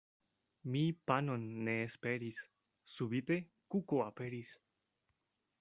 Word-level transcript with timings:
Mi 0.75 0.79
panon 1.11 1.43
ne 1.67 1.75
esperis, 1.89 2.41
subite 2.97 3.41
kuko 3.75 4.05
aperis. 4.11 4.59